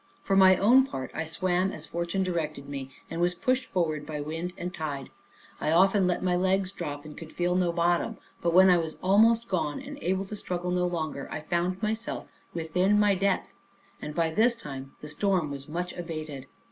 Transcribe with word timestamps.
For 0.23 0.35
my 0.35 0.57
own 0.57 0.83
part, 0.87 1.11
I 1.13 1.25
swam 1.25 1.71
as 1.71 1.85
fortune 1.85 2.23
directed 2.23 2.67
me, 2.67 2.89
and 3.07 3.21
was 3.21 3.35
pushed 3.35 3.67
forward 3.67 4.03
by 4.03 4.19
wind 4.19 4.51
and 4.57 4.73
tide. 4.73 5.11
I 5.59 5.69
often 5.71 6.07
let 6.07 6.23
my 6.23 6.35
legs 6.35 6.71
drop, 6.71 7.05
and 7.05 7.15
could 7.15 7.31
feel 7.31 7.53
no 7.55 7.71
bottom; 7.71 8.17
but 8.41 8.51
when 8.51 8.71
I 8.71 8.77
was 8.79 8.97
almost 9.03 9.47
gone, 9.47 9.79
and 9.79 9.99
able 10.01 10.25
to 10.25 10.35
struggle 10.35 10.71
no 10.71 10.87
longer, 10.87 11.27
I 11.31 11.41
found 11.41 11.83
myself 11.83 12.27
within 12.51 12.99
my 12.99 13.13
depth; 13.13 13.51
and 14.01 14.15
by 14.15 14.31
this 14.31 14.55
time 14.55 14.93
the 15.01 15.07
storm 15.07 15.51
was 15.51 15.69
much 15.69 15.93
abated. 15.93 16.47